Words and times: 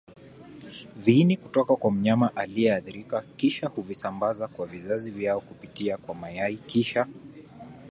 viini 0.95 1.37
kutoka 1.37 1.75
kwa 1.75 1.91
mnyama 1.91 2.35
aliyeathirika 2.35 3.21
Kisha 3.35 3.67
huvisambaza 3.67 4.47
kwa 4.47 4.65
vizazi 4.67 5.11
vyao 5.11 5.41
kupitia 5.41 5.97
kwa 5.97 6.15
mayai 6.15 6.55
Kisha 6.55 7.07